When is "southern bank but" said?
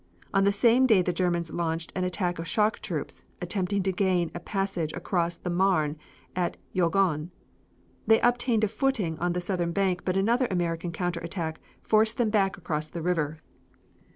9.41-10.17